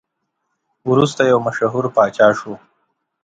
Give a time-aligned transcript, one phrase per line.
[0.91, 2.53] وروسته یو مشهور پاچا شو.